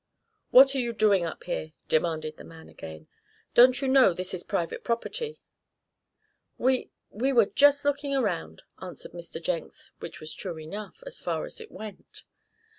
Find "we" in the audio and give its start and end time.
6.57-6.89, 7.11-7.31